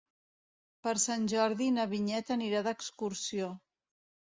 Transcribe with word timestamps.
Per 0.87 0.93
Sant 1.03 1.29
Jordi 1.35 1.69
na 1.77 1.87
Vinyet 1.95 2.35
anirà 2.41 2.67
d'excursió. 2.73 3.57